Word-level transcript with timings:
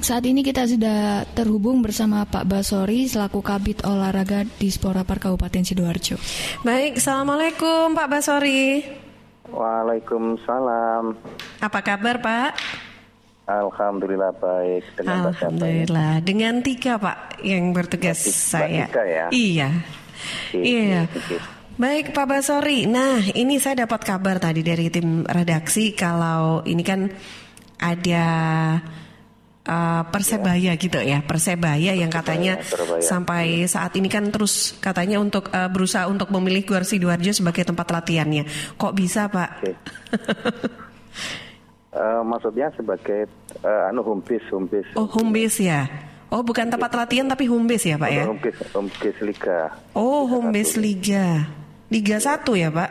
Saat 0.00 0.24
ini 0.24 0.40
kita 0.40 0.64
sudah 0.64 1.28
terhubung 1.36 1.84
bersama 1.84 2.24
Pak 2.24 2.48
Basori 2.48 3.04
selaku 3.04 3.44
Kabit 3.44 3.84
Olahraga 3.84 4.48
di 4.48 4.72
Spora 4.72 5.04
Park 5.04 5.28
Kabupaten 5.28 5.60
Sidoarjo. 5.60 6.16
Baik, 6.64 6.96
Assalamualaikum 6.96 7.92
Pak 7.92 8.08
Basori. 8.08 8.80
Waalaikumsalam. 9.52 11.20
Apa 11.60 11.80
kabar 11.84 12.16
Pak? 12.16 12.50
Alhamdulillah 13.44 14.32
baik. 14.40 14.82
Dengan 14.96 15.28
Alhamdulillah. 15.28 16.12
Ya? 16.16 16.24
Dengan 16.24 16.54
tiga 16.64 16.96
Pak 16.96 17.44
yang 17.44 17.76
bertugas 17.76 18.24
Batik, 18.24 18.34
saya. 18.40 18.84
Tiga 18.88 19.04
ya? 19.04 19.26
Iya. 19.28 19.68
iya. 20.56 21.02
Baik 21.76 22.16
Pak 22.16 22.24
Basori. 22.24 22.88
Nah 22.88 23.20
ini 23.36 23.60
saya 23.60 23.84
dapat 23.84 24.00
kabar 24.00 24.40
tadi 24.40 24.64
dari 24.64 24.88
tim 24.88 25.28
redaksi 25.28 25.92
kalau 25.92 26.64
ini 26.64 26.80
kan 26.80 27.04
ada 27.80 28.26
uh, 29.70 30.02
persebaya 30.10 30.74
gitu 30.74 30.98
ya. 30.98 31.22
Persebaya 31.22 31.94
yang 31.94 32.10
katanya 32.10 32.58
persebaya. 32.58 33.02
sampai 33.02 33.44
saat 33.70 33.94
ini 33.94 34.10
kan 34.10 34.26
terus 34.34 34.74
katanya 34.82 35.22
untuk 35.22 35.46
uh, 35.54 35.70
berusaha 35.70 36.10
untuk 36.10 36.34
memilih 36.34 36.66
Gor 36.66 36.82
Sidoarjo 36.82 37.30
sebagai 37.30 37.62
tempat 37.62 37.86
latihannya. 37.86 38.50
Kok 38.74 38.92
bisa 38.98 39.30
pak? 39.30 39.62
Okay. 39.62 39.74
uh, 41.94 42.22
maksudnya 42.26 42.74
sebagai 42.74 43.30
uh, 43.62 43.88
anu 43.88 44.02
humbis 44.02 44.42
humbis. 44.50 44.86
Oh 44.98 45.06
humbis 45.06 45.62
ya? 45.62 45.86
Oh 46.30 46.42
bukan 46.42 46.70
tempat 46.70 46.90
latihan 46.94 47.30
tapi 47.30 47.46
humbis 47.46 47.86
ya 47.86 47.94
pak 47.94 48.10
ya? 48.10 48.26
Humbis 48.26 48.58
humbis 48.74 49.16
liga. 49.22 49.70
Oh 49.94 50.26
humbis 50.26 50.74
liga. 50.74 51.46
Liga 51.90 52.18
satu 52.18 52.58
ya 52.58 52.70
pak? 52.70 52.90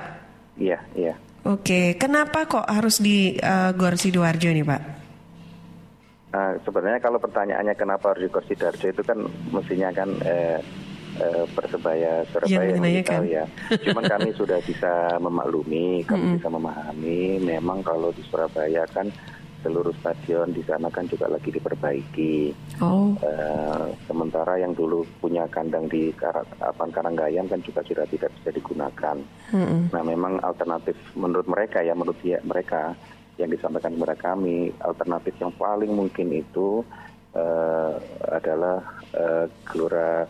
Iya 0.60 0.80
iya. 0.96 1.16
Oke, 1.48 1.96
kenapa 1.96 2.52
kok 2.52 2.68
harus 2.68 3.00
di 3.00 3.40
uh, 3.40 3.72
Gor 3.72 3.96
Sidoarjo 3.96 4.52
nih 4.52 4.68
Pak? 4.68 4.99
Nah, 6.30 6.62
sebenarnya 6.62 7.02
kalau 7.02 7.18
pertanyaannya 7.18 7.74
kenapa 7.74 8.14
harus 8.14 8.30
di 8.30 8.30
Gor 8.30 8.46
Sidoarjo 8.46 8.88
itu 8.94 9.02
kan 9.02 9.18
mestinya 9.50 9.90
kan 9.90 10.10
eh, 10.22 10.62
eh, 11.18 11.46
persebaya 11.58 12.22
Surabaya 12.30 12.78
yang 12.78 13.02
tahu 13.02 13.26
ya. 13.26 13.46
Cuman 13.82 14.06
kami 14.06 14.30
sudah 14.40 14.62
bisa 14.62 15.18
memaklumi, 15.18 16.06
kami 16.06 16.22
mm 16.22 16.28
-hmm. 16.30 16.38
bisa 16.38 16.50
memahami. 16.54 17.22
Memang 17.42 17.82
kalau 17.82 18.14
di 18.14 18.22
Surabaya 18.30 18.86
kan 18.94 19.10
seluruh 19.60 19.92
stadion 20.00 20.56
di 20.56 20.64
sana 20.64 20.88
kan 20.88 21.04
juga 21.10 21.28
lagi 21.28 21.52
diperbaiki. 21.52 22.56
Oh. 22.80 23.12
Uh, 23.20 23.92
sementara 24.08 24.56
yang 24.56 24.72
dulu 24.72 25.04
punya 25.20 25.44
kandang 25.52 25.92
di 25.92 26.16
Apang 26.64 26.92
Karanggayam 26.96 27.48
kan 27.52 27.60
juga 27.60 27.84
sudah 27.84 28.08
tidak 28.08 28.32
bisa 28.40 28.56
digunakan. 28.56 29.18
Mm-hmm. 29.52 29.82
Nah, 29.92 30.04
memang 30.04 30.40
alternatif 30.40 30.96
menurut 31.18 31.48
mereka 31.52 31.84
ya, 31.84 31.92
menurut 31.92 32.20
ya, 32.24 32.40
mereka 32.48 32.96
yang 33.40 33.50
disampaikan 33.50 33.96
kepada 33.96 34.16
kami, 34.20 34.76
alternatif 34.84 35.34
yang 35.40 35.56
paling 35.56 35.96
mungkin 35.96 36.28
itu 36.36 36.84
uh, 37.34 37.96
adalah 38.28 38.84
uh, 39.16 39.48
Gelora 39.64 40.28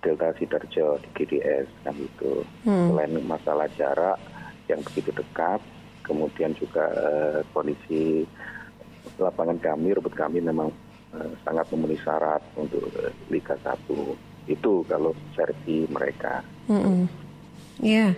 Delta 0.00 0.32
Sidoarjo 0.38 0.96
di 1.02 1.08
GDS 1.12 1.66
kan 1.82 1.98
itu. 1.98 2.46
Mm. 2.64 2.86
Selain 2.94 3.12
masalah 3.26 3.66
jarak 3.74 4.18
yang 4.70 4.80
begitu 4.86 5.10
dekat, 5.10 5.60
kemudian 6.06 6.54
juga 6.54 6.86
uh, 6.94 7.38
kondisi 7.50 8.24
lapangan 9.18 9.58
kami, 9.60 9.92
rumput 9.92 10.14
kami 10.14 10.38
memang 10.40 10.70
uh, 11.12 11.32
sangat 11.44 11.66
memenuhi 11.74 12.00
syarat 12.00 12.40
untuk 12.54 12.86
uh, 12.96 13.12
Liga 13.28 13.58
1. 13.58 13.90
Itu 14.48 14.86
kalau 14.88 15.12
versi 15.36 15.84
mereka. 15.90 16.40
Mm 16.70 16.80
-mm. 16.80 17.00
Ya. 17.80 18.14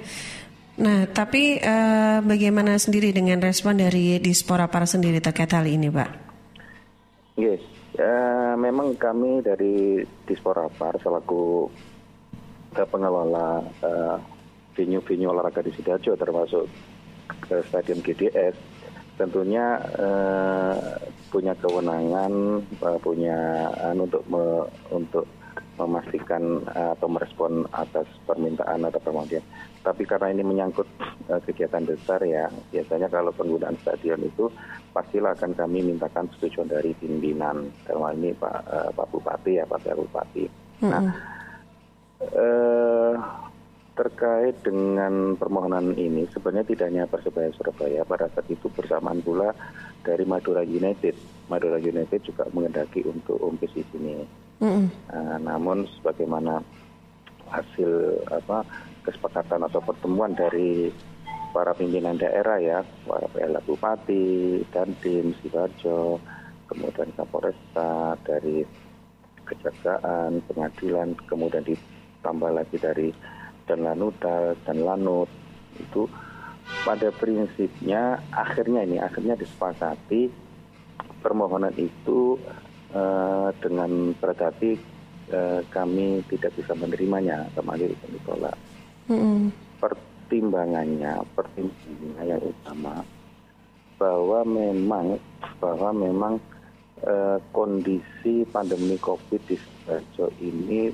Nah, 0.83 1.07
tapi 1.07 1.63
uh, 1.63 2.19
bagaimana 2.27 2.75
sendiri 2.75 3.15
dengan 3.15 3.39
respon 3.39 3.79
dari 3.79 4.19
Dispora 4.19 4.67
Par 4.67 4.83
sendiri 4.91 5.23
terkait 5.23 5.55
hal 5.55 5.63
ini, 5.71 5.87
Pak? 5.87 6.11
Yes, 7.39 7.63
uh, 8.03 8.59
memang 8.59 8.99
kami 8.99 9.47
dari 9.47 10.03
Dispora 10.27 10.67
Par 10.67 10.99
selaku 10.99 11.71
pengelola 12.75 13.63
uh, 13.63 14.17
venue-venue 14.75 15.31
olahraga 15.31 15.63
di 15.63 15.71
Sidoarjo 15.71 16.19
termasuk 16.19 16.65
ke 17.47 17.63
Stadion 17.69 18.01
GDS 18.01 18.57
tentunya 19.21 19.77
uh, 20.01 20.77
punya 21.29 21.53
kewenangan 21.61 22.33
uh, 22.81 22.99
punya 22.99 23.69
uh, 23.77 23.93
untuk 23.93 24.25
me, 24.27 24.45
untuk 24.89 25.29
memastikan 25.81 26.61
uh, 26.73 26.93
atau 26.95 27.09
merespon 27.09 27.65
atas 27.73 28.05
permintaan 28.29 28.85
atau 28.85 29.01
permohonan. 29.01 29.45
Tapi 29.83 30.03
karena 30.07 30.31
ini 30.31 30.43
menyangkut 30.45 30.87
uh, 31.33 31.41
kegiatan 31.43 31.83
besar 31.89 32.21
ya, 32.23 32.53
biasanya 32.71 33.09
kalau 33.09 33.33
penggunaan 33.33 33.77
stadion 33.81 34.21
itu 34.23 34.53
pastilah 34.93 35.33
akan 35.33 35.57
kami 35.57 35.81
mintakan 35.83 36.29
setujuan 36.37 36.69
dari 36.69 36.93
pimpinan, 37.01 37.73
dalam 37.89 38.13
ini 38.21 38.37
Pak 38.37 38.57
uh, 38.69 38.91
Pak 38.93 39.07
Bupati 39.11 39.59
ya 39.59 39.65
Pak 39.65 39.83
Bupati. 39.97 40.45
Mm 40.47 40.85
-hmm. 40.85 40.91
Nah, 40.93 41.05
uh, 42.37 43.15
terkait 43.93 44.57
dengan 44.65 45.37
permohonan 45.37 45.93
ini 46.01 46.25
sebenarnya 46.33 46.65
tidak 46.65 46.87
hanya 46.89 47.05
Persebaya 47.05 47.53
Surabaya 47.53 48.01
pada 48.09 48.27
saat 48.33 48.49
itu 48.49 48.73
bersamaan 48.73 49.21
pula 49.21 49.53
dari 50.01 50.25
Madura 50.25 50.65
United. 50.65 51.13
Madura 51.53 51.77
United 51.77 52.25
juga 52.25 52.49
mengendaki 52.57 53.05
untuk 53.05 53.37
umpis 53.45 53.71
di 53.77 53.85
sini. 53.93 54.42
Mm 54.63 54.71
-hmm. 54.71 54.87
uh, 55.11 55.39
namun 55.43 55.91
sebagaimana 55.99 56.63
hasil 57.51 58.23
apa 58.31 58.63
kesepakatan 59.03 59.67
atau 59.67 59.83
pertemuan 59.83 60.33
dari 60.39 60.95
para 61.53 61.77
pimpinan 61.77 62.17
daerah 62.17 62.57
ya, 62.63 62.81
para 63.05 63.29
PLA 63.29 63.61
Bupati, 63.67 64.65
dan 64.73 64.97
tim 65.05 65.37
Sidoarjo, 65.43 66.17
kemudian 66.71 67.13
Kapolresta 67.13 68.17
dari 68.25 68.65
Kejaksaan, 69.45 70.41
Pengadilan, 70.49 71.13
kemudian 71.29 71.61
ditambah 71.67 72.51
lagi 72.57 72.77
dari 72.81 73.13
dan 73.69 73.85
Lanuta 73.85 74.57
dan 74.65 74.83
Lanut 74.83 75.29
itu 75.79 76.09
pada 76.83 77.13
prinsipnya 77.15 78.19
akhirnya 78.33 78.83
ini 78.83 78.99
akhirnya 78.99 79.39
disepakati 79.39 80.31
permohonan 81.23 81.75
itu 81.79 82.39
uh, 82.95 83.49
dengan 83.61 84.17
berdati 84.17 84.77
uh, 85.33 85.61
kami 85.69 86.25
tidak 86.33 86.53
bisa 86.57 86.73
menerimanya 86.77 87.49
kembali 87.57 87.93
ditolak. 88.13 88.57
Mm-hmm. 89.11 89.51
Pertimbangannya, 89.83 91.27
pertimbangannya 91.37 92.25
yang 92.25 92.43
utama 92.43 93.05
bahwa 94.01 94.41
memang 94.43 95.07
bahwa 95.61 95.91
memang 95.95 96.35
uh, 97.07 97.39
kondisi 97.55 98.43
pandemi 98.51 98.99
COVID 98.99 99.43
di 99.47 99.57
Sidoarjo 99.59 100.27
ini 100.43 100.91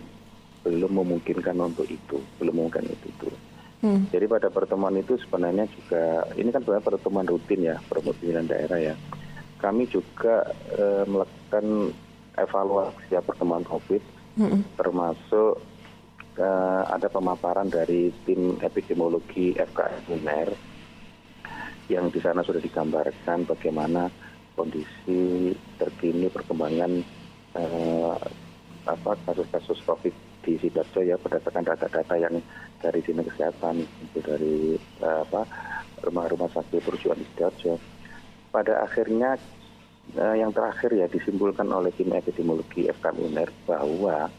belum 0.66 0.92
memungkinkan 1.00 1.56
untuk 1.56 1.88
itu, 1.88 2.20
belum 2.36 2.60
memungkinkan 2.60 2.92
itu. 2.92 3.08
itu. 3.08 3.28
Hmm. 3.78 4.10
Jadi 4.10 4.26
pada 4.26 4.50
pertemuan 4.50 4.98
itu 4.98 5.14
sebenarnya 5.22 5.70
juga 5.70 6.26
ini 6.34 6.50
kan 6.50 6.66
sebenarnya 6.66 6.88
pertemuan 6.90 7.26
rutin 7.30 7.62
ya 7.62 7.78
pertemuan 7.86 8.50
daerah 8.50 8.78
ya. 8.92 8.94
Kami 9.62 9.86
juga 9.86 10.50
e, 10.74 11.06
melakukan 11.06 11.37
evaluasi 12.38 13.10
ya 13.10 13.20
pertemuan 13.24 13.64
COVID, 13.66 14.02
hmm. 14.38 14.78
termasuk 14.78 15.58
e, 16.38 16.48
ada 16.86 17.08
pemaparan 17.10 17.66
dari 17.66 18.14
tim 18.22 18.56
epidemiologi 18.62 19.56
FKS 19.58 20.04
UNER 20.12 20.48
yang 21.88 22.12
di 22.12 22.20
sana 22.20 22.44
sudah 22.44 22.60
digambarkan 22.60 23.48
bagaimana 23.48 24.12
kondisi 24.52 25.56
terkini 25.80 26.28
perkembangan 26.28 26.92
e, 27.56 27.62
apa 28.88 29.12
kasus-kasus 29.28 29.84
COVID 29.84 30.14
di 30.48 30.56
Sidoarjo 30.56 31.04
ya 31.04 31.20
berdasarkan 31.20 31.60
data-data 31.60 32.14
yang 32.16 32.40
dari 32.80 33.04
dinas 33.04 33.28
kesehatan 33.28 33.84
itu 33.84 34.18
dari 34.24 34.56
uh, 35.04 35.20
apa 35.28 35.44
rumah-rumah 36.08 36.48
sakit 36.48 36.80
perujukan 36.80 37.20
di 37.20 37.26
Sidoarjo. 37.34 37.76
Pada 38.48 38.80
akhirnya 38.80 39.36
uh, 39.36 39.57
yang 40.16 40.50
terakhir 40.54 40.90
ya 40.94 41.06
disimpulkan 41.10 41.68
oleh 41.68 41.92
tim 41.92 42.08
epidemiologi 42.14 42.88
FK 42.88 43.12
UNER 43.18 43.50
bahwa 43.68 44.32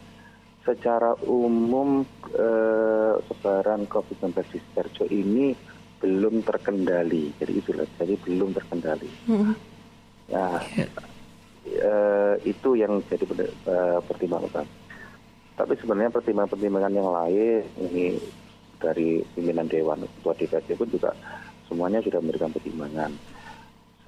secara 0.66 1.14
umum 1.26 2.04
uh, 2.36 3.16
sebaran 3.30 3.86
COVID-19 3.86 4.34
di 4.50 4.58
Sidoarjo 4.60 5.06
ini 5.10 5.48
belum 6.00 6.42
terkendali. 6.42 7.32
Jadi 7.38 7.54
itu 7.54 7.72
jadi 7.76 8.16
belum 8.26 8.50
terkendali. 8.56 9.10
Hmm. 9.30 9.54
Nah, 10.30 10.62
uh, 11.86 12.36
itu 12.44 12.70
yang 12.76 13.02
jadi 13.08 13.26
uh, 13.70 14.00
pertimbangan 14.04 14.66
tapi 15.60 15.76
sebenarnya 15.76 16.16
pertimbangan-pertimbangan 16.16 16.94
yang 16.96 17.12
lain 17.12 17.68
ini 17.84 18.16
dari 18.80 19.20
pimpinan 19.36 19.68
Dewan 19.68 20.08
Ketua 20.08 20.32
DPRD 20.32 20.80
pun 20.80 20.88
juga 20.88 21.12
semuanya 21.68 22.00
sudah 22.00 22.24
memberikan 22.24 22.48
pertimbangan. 22.56 23.12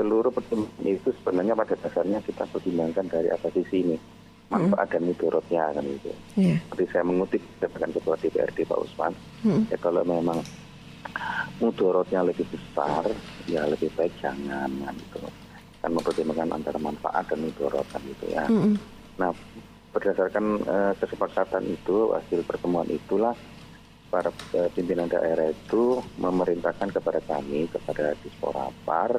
Seluruh 0.01 0.33
pertimbangan 0.33 0.81
itu 0.89 1.13
sebenarnya 1.21 1.53
pada 1.53 1.77
dasarnya 1.77 2.25
kita 2.25 2.49
pertimbangkan 2.49 3.05
dari 3.05 3.29
apa 3.29 3.53
sisi 3.53 3.85
ini 3.85 3.97
manfaat 4.49 4.89
mm. 4.89 4.93
dan 4.97 5.01
mudorotnya 5.05 5.63
kan 5.77 5.85
itu. 5.85 6.09
Yeah. 6.33 6.57
Seperti 6.65 6.83
saya 6.89 7.03
mengutip 7.05 7.41
dengan 7.61 7.89
Ketua 7.93 8.15
DPRD 8.17 8.57
Pak 8.65 8.79
Usman, 8.81 9.13
mm. 9.45 9.61
ya 9.69 9.77
kalau 9.77 10.01
memang 10.01 10.41
mudorotnya 11.61 12.25
lebih 12.25 12.49
besar, 12.49 13.05
ya 13.45 13.61
lebih 13.69 13.93
baik 13.93 14.11
jangan 14.17 14.73
kan 14.81 14.97
itu. 14.97 15.21
kan 15.81 15.89
mempertimbangkan 15.97 16.49
antara 16.61 16.77
manfaat 16.77 17.25
dan 17.29 17.41
mudorotan 17.41 18.01
gitu 18.05 18.25
ya. 18.29 18.45
Mm 18.49 18.57
-hmm. 18.57 18.75
Nah 19.17 19.33
berdasarkan 19.93 20.45
uh, 20.65 20.93
kesepakatan 20.97 21.65
itu 21.67 22.13
hasil 22.13 22.45
pertemuan 22.45 22.85
itulah 22.85 23.33
para 24.11 24.29
uh, 24.29 24.69
pimpinan 24.75 25.07
daerah 25.07 25.49
itu 25.49 26.03
memerintahkan 26.19 26.91
kepada 26.91 27.17
kami 27.25 27.65
kepada 27.71 28.13
Dispora 28.21 28.69
Par 28.85 29.17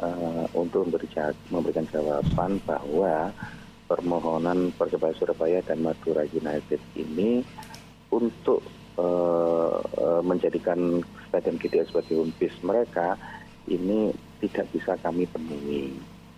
uh, 0.00 0.46
untuk 0.56 0.88
memberi, 0.88 1.08
memberikan 1.50 1.86
jawaban 1.90 2.58
bahwa 2.64 3.30
permohonan 3.84 4.72
Persebaya 4.74 5.14
Surabaya 5.14 5.60
dan 5.62 5.84
Madura 5.84 6.24
United 6.24 6.80
ini 6.96 7.44
untuk 8.08 8.64
uh, 8.96 9.78
uh, 9.78 10.22
menjadikan 10.24 11.04
Stadion 11.28 11.58
GDS 11.60 11.90
sebagai 11.92 12.24
home 12.24 12.34
mereka 12.64 13.18
ini 13.68 14.12
tidak 14.44 14.66
bisa 14.72 14.92
kami 15.00 15.24
penuhi. 15.28 15.92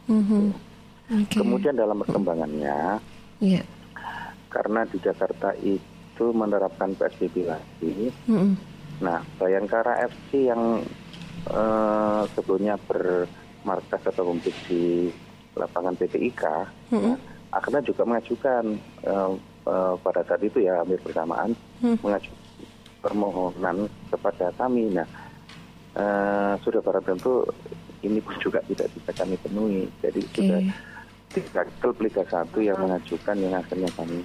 Mm-hmm. 0.06 0.44
Okay. 1.06 1.38
Kemudian 1.38 1.78
dalam 1.78 2.02
perkembangannya, 2.02 2.98
yeah. 3.38 3.66
karena 4.50 4.82
di 4.90 4.98
Jakarta 4.98 5.54
itu 5.62 6.26
menerapkan 6.34 6.94
PSBB 6.98 7.46
lagi, 7.46 8.10
mm-hmm. 8.26 8.52
nah 9.02 9.22
Bayangkara 9.38 10.06
FC 10.06 10.50
yang 10.50 10.82
uh, 11.50 12.26
sebelumnya 12.34 12.74
bermarkas 13.66 13.98
atau 14.06 14.30
kompetisi 14.30 14.62
di 14.70 15.58
lapangan 15.58 15.98
PTIK, 15.98 16.42
mm-hmm. 16.94 17.02
ya, 17.02 17.14
akhirnya 17.50 17.82
juga 17.82 18.02
mengajukan 18.06 18.64
uh, 19.02 19.34
uh, 19.66 19.94
pada 19.98 20.22
saat 20.22 20.46
itu 20.46 20.62
ya 20.62 20.78
hampir 20.78 21.02
bersamaan 21.02 21.50
mm-hmm. 21.82 21.98
mengajukan 21.98 22.42
permohonan 23.02 23.90
kepada 24.14 24.54
kami. 24.54 24.94
Nah, 24.94 25.08
uh, 25.98 26.54
sudah 26.62 26.78
para 26.78 27.02
tentu 27.02 27.42
ini 28.06 28.22
pun 28.22 28.38
juga 28.38 28.62
tidak 28.70 28.86
bisa 28.94 29.10
kami 29.10 29.34
penuhi. 29.42 29.90
Jadi 29.98 30.20
okay. 30.22 30.34
sudah 30.38 30.60
tiga 31.34 31.62
klub 31.82 31.98
Liga 31.98 32.22
1 32.22 32.54
yang 32.62 32.78
mengajukan 32.78 33.34
yang 33.34 33.54
akhirnya 33.58 33.90
kami 33.98 34.22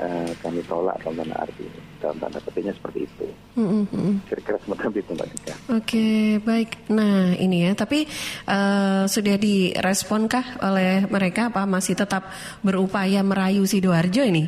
uh, 0.00 0.30
kami 0.40 0.60
tolak 0.64 0.96
dalam 1.02 1.24
tanda 1.24 1.36
arti 1.42 1.66
dalam 2.00 2.16
tanda 2.20 2.38
petiknya 2.40 2.72
seperti 2.76 3.08
itu. 3.08 3.26
Mm-hmm. 3.56 4.28
Kira-kira 4.28 4.58
semacam 4.62 4.90
itu 4.92 5.10
Mbak 5.16 5.28
Dika. 5.32 5.54
Oke 5.54 5.58
okay, 5.72 6.20
baik. 6.44 6.70
Nah 6.92 7.32
ini 7.36 7.66
ya, 7.66 7.72
tapi 7.72 8.04
uh, 8.46 9.04
sudah 9.08 9.36
diresponkah 9.40 10.60
oleh 10.60 11.08
mereka 11.08 11.48
apa 11.48 11.64
masih 11.64 11.96
tetap 11.96 12.28
berupaya 12.60 13.24
merayu 13.24 13.64
sidoarjo 13.64 14.22
ini? 14.24 14.44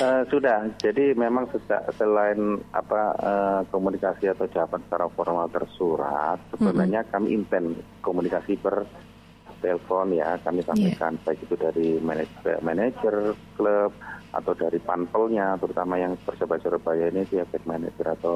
uh, 0.00 0.22
sudah. 0.32 0.72
Jadi 0.80 1.12
memang 1.12 1.48
selain 1.96 2.60
apa 2.72 3.00
uh, 3.20 3.60
komunikasi 3.68 4.32
atau 4.32 4.48
jawaban 4.48 4.80
secara 4.88 5.06
formal 5.12 5.46
tersurat, 5.52 6.40
sebenarnya 6.56 7.04
mm-hmm. 7.04 7.14
kami 7.14 7.28
intent 7.36 7.68
komunikasi 8.00 8.56
per 8.56 8.88
telepon 9.58 10.14
ya 10.14 10.38
kami 10.42 10.60
iya. 10.62 10.68
sampaikan 10.70 11.12
yeah. 11.14 11.22
baik 11.26 11.40
itu 11.44 11.54
dari 11.58 11.88
manajer, 12.00 12.56
manajer 12.62 13.14
klub 13.58 13.92
atau 14.28 14.52
dari 14.52 14.78
panpelnya 14.82 15.56
terutama 15.56 15.96
yang 15.96 16.12
Persebaya 16.20 16.60
Surabaya 16.60 17.08
ini 17.08 17.24
dia 17.26 17.48
back 17.48 17.64
manager 17.64 18.06
atau 18.12 18.34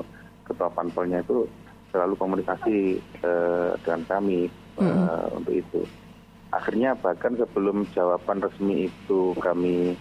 ketua 0.48 0.72
panpelnya 0.72 1.20
itu 1.20 1.44
selalu 1.92 2.16
komunikasi 2.16 2.96
uh, 3.20 3.76
dengan 3.84 4.02
kami 4.08 4.48
uh, 4.80 5.28
mm. 5.28 5.36
untuk 5.36 5.54
itu. 5.54 5.82
Akhirnya 6.52 6.96
bahkan 6.96 7.36
sebelum 7.36 7.84
jawaban 7.92 8.40
resmi 8.40 8.88
itu 8.88 9.36
kami 9.40 9.96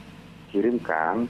kirimkan, 0.52 1.28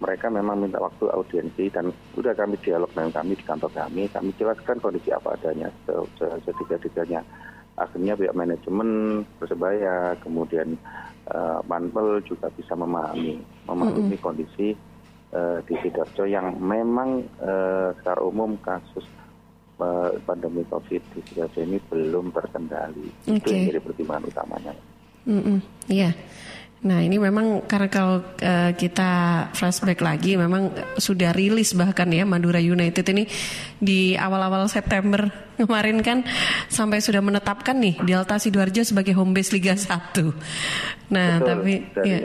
mereka 0.00 0.32
memang 0.32 0.64
minta 0.64 0.80
waktu 0.80 1.08
audiensi 1.12 1.68
dan 1.72 1.92
sudah 2.16 2.32
kami 2.36 2.56
dialog 2.60 2.88
dengan 2.92 3.12
kami 3.12 3.32
di 3.36 3.44
kantor 3.44 3.72
kami, 3.72 4.08
kami 4.12 4.32
jelaskan 4.36 4.80
kondisi 4.80 5.12
apa 5.12 5.36
adanya 5.36 5.68
setidak-tidaknya 6.18 7.20
akhirnya 7.82 8.14
pihak 8.14 8.34
manajemen 8.36 9.22
persebaya 9.36 10.14
kemudian 10.22 10.78
uh, 11.28 11.60
manpel 11.66 12.22
juga 12.22 12.48
bisa 12.54 12.78
memahami 12.78 13.42
memahami 13.66 14.00
mm 14.06 14.10
-hmm. 14.16 14.24
kondisi 14.24 14.68
uh, 15.34 15.58
di 15.66 15.74
sidoarjo 15.82 16.24
yang 16.26 16.56
memang 16.62 17.26
uh, 17.42 17.90
secara 17.98 18.20
umum 18.22 18.54
kasus 18.62 19.04
uh, 19.82 20.14
pandemi 20.22 20.62
covid 20.70 21.02
di 21.12 21.20
sidoarjo 21.26 21.58
ini 21.62 21.78
belum 21.90 22.30
terkendali 22.30 23.08
okay. 23.26 23.36
itu 23.38 23.48
yang 23.50 23.64
jadi 23.74 23.80
pertimbangan 23.82 24.24
utamanya. 24.30 24.74
Mm 25.22 25.40
-hmm. 25.42 25.58
Yeah. 25.86 26.14
Nah 26.82 26.98
ini 26.98 27.14
memang 27.14 27.62
karena 27.70 27.86
kalau 27.86 28.18
uh, 28.42 28.70
kita 28.74 29.10
flashback 29.54 30.02
lagi 30.02 30.34
memang 30.34 30.74
sudah 30.98 31.30
rilis 31.30 31.78
bahkan 31.78 32.10
ya 32.10 32.26
Madura 32.26 32.58
United 32.58 33.06
ini 33.14 33.30
di 33.78 34.18
awal-awal 34.18 34.66
September 34.66 35.30
kemarin 35.62 36.02
kan 36.02 36.26
sampai 36.66 36.98
sudah 36.98 37.22
menetapkan 37.22 37.78
nih 37.78 38.02
Delta 38.02 38.34
Sidoarjo 38.42 38.82
sebagai 38.82 39.14
home 39.14 39.30
base 39.30 39.54
Liga 39.54 39.78
1. 39.80 41.14
Nah 41.14 41.38
betul, 41.38 41.46
tapi 41.46 41.74
jadi, 41.94 42.10
ya. 42.10 42.18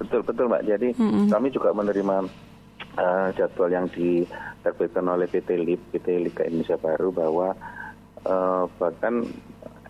betul 0.00 0.20
betul 0.24 0.44
mbak. 0.48 0.62
Jadi 0.64 0.88
mm 0.96 1.10
-hmm. 1.12 1.26
kami 1.28 1.48
juga 1.52 1.70
menerima 1.76 2.16
uh, 2.96 3.28
jadwal 3.36 3.68
yang 3.68 3.86
diterbitkan 3.92 5.04
oleh 5.12 5.28
PT 5.28 5.60
LIP 5.60 5.80
PT 5.92 6.06
Liga 6.24 6.48
Indonesia 6.48 6.80
Baru 6.80 7.12
bahwa 7.12 7.52
uh, 8.24 8.64
bahkan 8.80 9.28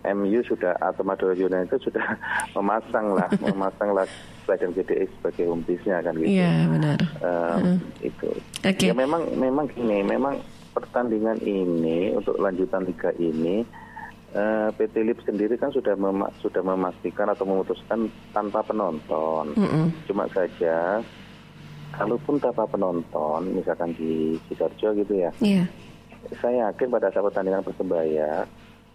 MU 0.01 0.39
sudah 0.45 0.73
atau 0.81 1.05
Madura 1.05 1.37
United 1.37 1.77
sudah 1.81 2.17
memasang 2.57 3.13
lah 3.13 3.29
memasang 3.45 3.93
lah 3.93 4.05
Stadion 4.43 4.73
GDX 4.73 5.07
sebagai 5.21 5.45
home 5.47 5.63
base-nya 5.63 6.01
kan 6.01 6.17
gitu. 6.17 6.27
Iya 6.27 6.51
benar. 6.65 6.99
Uh, 7.21 7.29
uh. 7.61 7.77
Itu. 8.01 8.29
Okay. 8.65 8.89
Ya 8.89 8.93
memang 8.97 9.29
memang 9.37 9.69
gini, 9.69 10.01
memang 10.01 10.41
pertandingan 10.73 11.37
ini 11.45 12.15
untuk 12.15 12.39
lanjutan 12.41 12.87
liga 12.87 13.11
ini 13.19 13.61
uh, 14.35 14.67
eh, 14.67 14.69
PT 14.75 14.95
LIP 15.03 15.19
sendiri 15.27 15.55
kan 15.59 15.69
sudah 15.71 15.93
mem 15.93 16.23
sudah 16.39 16.63
memastikan 16.63 17.27
atau 17.29 17.43
memutuskan 17.43 18.07
tanpa 18.31 18.63
penonton. 18.63 19.53
Mm. 19.55 19.87
Cuma 20.07 20.25
saja 20.31 21.03
kalaupun 21.95 22.39
tanpa 22.39 22.63
penonton, 22.65 23.51
misalkan 23.51 23.91
di 23.99 24.39
Sidoarjo 24.47 24.95
gitu 25.03 25.13
ya. 25.13 25.31
Yeah. 25.43 25.67
Saya 26.39 26.71
yakin 26.71 26.87
pada 26.93 27.11
saat 27.11 27.25
pertandingan 27.27 27.65
persebaya 27.65 28.45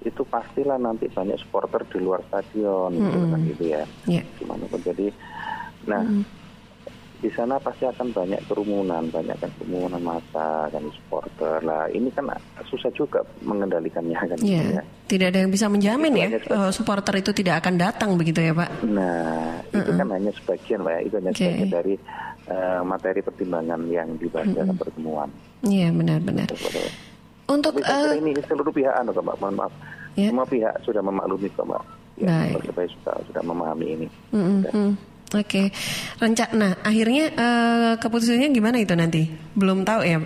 itu 0.07 0.23
pastilah 0.23 0.79
nanti 0.79 1.11
banyak 1.11 1.35
supporter 1.43 1.83
di 1.91 1.99
luar 1.99 2.23
stadion 2.31 2.95
mm 2.95 3.11
-hmm. 3.11 3.31
kan 3.35 3.41
gitu 3.51 3.65
ya 3.67 3.83
yeah. 4.07 4.25
gimana 4.39 4.65
pun 4.71 4.81
jadi 4.81 5.11
nah 5.91 6.03
mm 6.07 6.23
-hmm. 6.23 6.25
di 7.17 7.31
sana 7.33 7.57
pasti 7.59 7.89
akan 7.89 8.13
banyak 8.15 8.41
kerumunan 8.47 9.09
banyak 9.11 9.35
kan 9.41 9.51
kerumunan 9.59 9.99
massa 9.99 10.71
dan 10.71 10.87
supporter 10.95 11.59
lah 11.67 11.91
ini 11.91 12.13
kan 12.15 12.31
susah 12.71 12.93
juga 12.95 13.25
mengendalikannya 13.43 14.15
kan 14.15 14.39
yeah. 14.39 14.63
gitu 14.63 14.71
ya 14.79 14.83
tidak 15.07 15.27
ada 15.35 15.39
yang 15.43 15.51
bisa 15.51 15.67
menjamin 15.67 16.13
itu 16.15 16.23
ya 16.23 16.29
uh, 16.55 16.71
supporter 16.71 17.15
itu 17.19 17.31
tidak 17.35 17.67
akan 17.67 17.75
datang 17.75 18.15
begitu 18.15 18.47
ya 18.47 18.53
pak 18.55 18.71
nah 18.87 19.59
mm 19.59 19.75
-hmm. 19.75 19.81
itu 19.83 19.91
kan 19.99 20.09
hanya 20.15 20.31
sebagian 20.39 20.81
pak 20.87 20.93
ya 20.93 21.01
itu 21.03 21.15
hanya 21.19 21.33
okay. 21.35 21.41
sebagian 21.51 21.71
dari 21.75 21.95
uh, 22.47 22.83
materi 22.87 23.21
pertimbangan 23.27 23.81
yang 23.91 24.09
dibahas 24.21 24.47
mm 24.55 24.63
-hmm. 24.63 24.79
pertemuan 24.79 25.29
iya 25.67 25.89
yeah, 25.89 25.91
benar-benar 25.91 26.49
untuk 27.47 27.79
uh, 27.79 28.13
ini 28.19 28.35
seluruh 28.47 28.75
pihak 28.75 28.95
anu 28.99 29.15
Mbak, 29.15 29.37
mohon 29.39 29.55
maaf. 29.55 29.73
Ya. 30.19 30.35
Semua 30.35 30.47
pihak 30.49 30.75
sudah 30.83 31.03
memaklumi 31.05 31.47
kok 31.55 31.67
Mbak. 31.67 31.83
Ya, 32.17 32.49
Persebaya 32.57 32.89
sudah 32.89 33.15
sudah 33.29 33.43
memahami 33.45 33.87
ini. 33.93 34.07
Mm 34.33 34.65
-hmm. 34.65 34.91
Oke, 35.35 35.43
okay. 35.43 35.67
rencana. 36.23 36.55
Nah, 36.55 36.73
akhirnya 36.87 37.25
uh, 37.35 37.93
keputusannya 37.99 38.55
gimana 38.55 38.79
itu 38.79 38.95
nanti? 38.95 39.27
Belum 39.59 39.83
tahu 39.83 40.07
ya, 40.07 40.23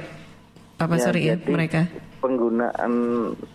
Pak 0.77 0.93
ya, 0.93 1.01
sorry 1.01 1.21
ya 1.27 1.37
mereka. 1.49 1.89
Penggunaan 2.21 2.93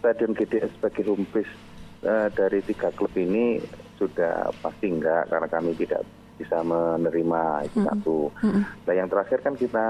Stadion 0.01 0.33
GDS 0.33 0.73
sebagai 0.75 1.05
home 1.05 1.29
base 1.29 1.53
uh, 2.01 2.27
dari 2.33 2.65
tiga 2.65 2.89
klub 2.97 3.13
ini 3.13 3.61
sudah 3.95 4.51
pasti 4.59 4.89
enggak 4.89 5.29
karena 5.29 5.47
kami 5.47 5.71
tidak 5.77 6.01
bisa 6.35 6.59
menerima 6.65 7.71
itu 7.71 7.77
mm 7.77 7.83
-hmm. 7.85 7.89
satu. 7.93 8.17
Mm 8.41 8.49
-hmm. 8.51 8.63
Nah, 8.83 8.93
yang 8.97 9.07
terakhir 9.07 9.39
kan 9.45 9.53
kita 9.55 9.85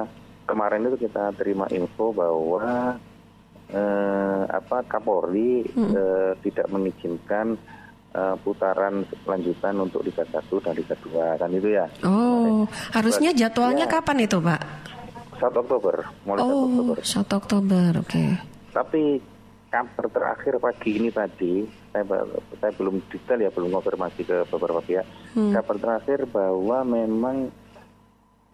kemarin 0.46 0.86
itu 0.86 1.08
kita 1.10 1.34
terima 1.34 1.66
info 1.74 2.14
bahwa 2.14 3.00
eh, 3.72 4.44
apa 4.46 4.86
Kapolri 4.86 5.66
hmm. 5.66 5.94
eh, 5.96 6.32
tidak 6.46 6.68
mengizinkan 6.70 7.58
eh, 8.14 8.36
putaran 8.46 9.06
lanjutan 9.26 9.76
untuk 9.82 10.06
Liga 10.06 10.26
1 10.28 10.46
dan 10.62 10.74
Liga 10.78 10.96
2 11.00 11.42
kan 11.42 11.50
itu 11.50 11.70
ya. 11.74 11.86
Oh, 12.06 12.70
harusnya 12.94 13.34
jadwalnya 13.34 13.90
ya, 13.90 13.94
kapan 13.98 14.26
itu, 14.26 14.38
Pak? 14.38 14.62
1 15.36 15.52
Oktober, 15.52 15.96
mulai 16.24 16.42
oh, 16.44 16.48
1 16.48 16.62
Oktober. 16.64 16.96
1 17.02 17.40
Oktober, 17.42 17.90
oke. 18.00 18.10
Okay. 18.12 18.30
Tapi 18.72 19.04
kabar 19.72 20.06
terakhir 20.08 20.54
pagi 20.64 20.92
ini 20.96 21.10
tadi, 21.12 21.54
saya, 21.92 22.04
saya 22.64 22.72
belum 22.80 23.04
detail 23.12 23.40
ya, 23.44 23.52
belum 23.52 23.76
konfirmasi 23.76 24.22
ke 24.24 24.38
beberapa 24.48 24.80
pihak. 24.80 25.04
Hmm. 25.36 25.52
Kabar 25.52 25.76
terakhir 25.76 26.24
bahwa 26.32 26.88
memang 26.88 27.52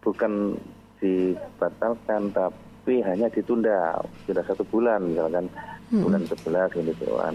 bukan 0.02 0.58
dibatalkan 0.98 2.34
tapi 2.34 2.71
tapi 2.82 2.98
hanya 3.06 3.30
ditunda 3.30 3.94
sudah 4.26 4.42
satu 4.42 4.66
bulan 4.66 5.06
misalkan 5.06 5.46
hmm. 5.94 6.02
bulan 6.02 6.26
11 6.26 6.82
gitu 6.82 7.14
kan 7.14 7.34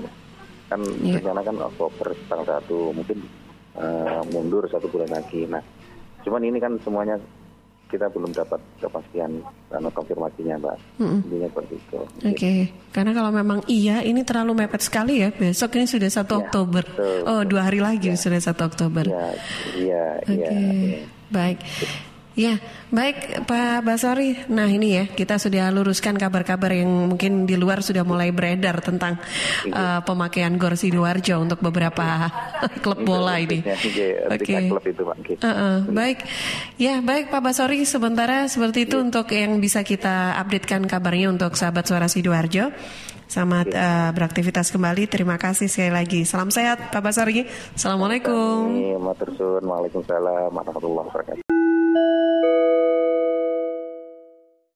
kan 0.68 0.82
yeah. 1.00 1.16
rencana 1.24 1.39
kan 1.39 1.56
Oktober 1.72 2.12
tanggal 2.27 2.60
satu 2.60 2.92
mungkin 2.92 3.24
uh, 3.80 4.20
mundur 4.27 4.68
satu 4.68 4.92
bulan 4.92 5.08
lagi 5.08 5.48
nah 5.48 5.63
cuman 6.27 6.44
ini 6.44 6.60
kan 6.60 6.75
semuanya 6.84 7.16
kita 7.88 8.12
belum 8.12 8.36
dapat 8.36 8.60
kepastian 8.84 9.39
karena 9.72 9.89
konfirmasinya 9.96 10.60
mbak 10.60 10.77
mm-hmm. 11.00 11.20
intinya 11.24 11.48
seperti 11.56 11.74
itu 11.80 12.00
oke 12.04 12.12
okay. 12.36 12.60
karena 12.92 13.12
kalau 13.16 13.32
memang 13.32 13.60
iya 13.72 14.04
ini 14.04 14.27
terlalu 14.27 14.51
mepet 14.68 14.84
sekali 14.84 15.24
ya 15.24 15.32
besok 15.32 15.80
ini 15.80 15.88
sudah 15.88 16.12
satu 16.12 16.36
ya, 16.36 16.39
Oktober 16.44 16.84
betul, 16.84 17.24
oh 17.24 17.42
dua 17.48 17.72
hari 17.72 17.80
lagi 17.80 18.12
ya. 18.12 18.20
sudah 18.20 18.44
satu 18.44 18.68
Oktober 18.68 19.08
iya 19.08 19.27
iya 19.80 20.06
oke 20.20 20.36
okay. 20.36 20.60
ya. 20.60 21.00
baik 21.32 21.60
Ya, 22.38 22.62
baik 22.94 23.50
Pak 23.50 23.82
Basori. 23.82 24.38
Nah 24.46 24.70
ini 24.70 24.94
ya, 24.94 25.10
kita 25.10 25.41
sudah 25.41 25.74
luruskan 25.74 26.22
kabar-kabar 26.22 26.70
yang 26.70 27.10
mungkin 27.10 27.50
di 27.50 27.58
luar 27.58 27.82
sudah 27.82 28.06
mulai 28.06 28.29
beredar 28.29 28.77
tentang 28.77 29.17
uh, 29.74 30.06
pemakaian 30.06 30.53
Gor 30.62 30.77
Sidoarjo 30.77 31.41
untuk 31.41 31.65
beberapa 31.65 32.29
klub 32.86 33.01
bola 33.01 33.41
ini. 33.41 33.65
Oke. 34.29 34.53
Okay. 34.53 34.70
Uh 35.41 35.50
-uh, 35.50 35.75
baik, 35.89 36.29
ya 36.77 37.01
baik 37.01 37.34
Pak 37.34 37.41
Basori. 37.41 37.82
Sementara 37.89 38.46
seperti 38.46 38.86
itu 38.86 39.01
untuk 39.01 39.25
yang 39.34 39.58
bisa 39.58 39.82
kita 39.82 40.38
updatekan 40.38 40.86
kabarnya 40.86 41.34
untuk 41.34 41.58
sahabat 41.58 41.89
suara 41.89 42.06
Sidoarjo. 42.06 42.70
Selamat 43.25 43.74
uh, 43.74 44.13
beraktivitas 44.13 44.70
kembali. 44.70 45.10
Terima 45.10 45.41
kasih 45.41 45.65
sekali 45.74 45.89
lagi. 45.89 46.22
Salam 46.22 46.53
sehat 46.53 46.94
Pak 46.94 47.01
Basori. 47.01 47.50
Assalamualaikum. 47.74 48.77
Waalaikumsalam 49.65 50.53
warahmatullahi 50.53 51.08
wabarakatuh. 51.10 51.47
Música 51.98 52.87